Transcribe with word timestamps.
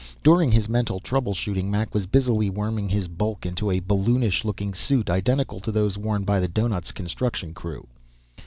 During 0.23 0.49
his 0.51 0.67
mental 0.67 0.99
trouble 0.99 1.35
shooting, 1.35 1.69
Mac 1.69 1.93
was 1.93 2.07
busily 2.07 2.49
worming 2.49 2.89
his 2.89 3.07
bulk 3.07 3.45
into 3.45 3.69
a 3.69 3.79
balloonish 3.81 4.43
looking 4.43 4.73
suit 4.73 5.11
identical 5.11 5.59
to 5.59 5.71
those 5.71 5.95
worn 5.95 6.23
by 6.23 6.39
the 6.39 6.47
doughnut's 6.47 6.91
construction 6.91 7.53
crew. 7.53 7.87